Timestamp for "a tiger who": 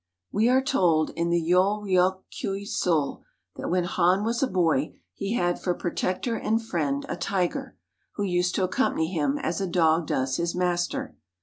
7.07-8.23